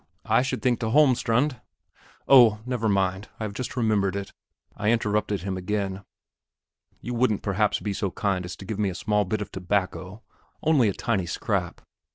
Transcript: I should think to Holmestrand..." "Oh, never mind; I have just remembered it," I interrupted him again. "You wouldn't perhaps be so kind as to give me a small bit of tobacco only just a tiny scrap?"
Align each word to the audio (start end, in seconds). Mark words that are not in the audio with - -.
I 0.25 0.41
should 0.41 0.63
think 0.63 0.79
to 0.79 0.87
Holmestrand..." 0.89 1.61
"Oh, 2.27 2.57
never 2.65 2.89
mind; 2.89 3.29
I 3.39 3.43
have 3.43 3.53
just 3.53 3.77
remembered 3.77 4.15
it," 4.15 4.33
I 4.75 4.89
interrupted 4.91 5.41
him 5.43 5.57
again. 5.57 6.03
"You 7.01 7.13
wouldn't 7.13 7.43
perhaps 7.43 7.79
be 7.79 7.93
so 7.93 8.09
kind 8.09 8.43
as 8.43 8.55
to 8.55 8.65
give 8.65 8.79
me 8.79 8.89
a 8.89 8.95
small 8.95 9.25
bit 9.25 9.41
of 9.41 9.51
tobacco 9.51 10.23
only 10.63 10.87
just 10.87 10.99
a 10.99 11.05
tiny 11.05 11.27
scrap?" 11.27 11.81